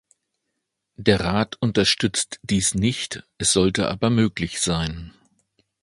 Der 0.95 1.19
Rat 1.19 1.57
unterstützt 1.59 2.39
dies 2.41 2.73
nicht, 2.73 3.23
es 3.37 3.53
sollte 3.53 3.87
aber 3.87 4.09
möglich 4.09 4.59
sein. 4.59 5.13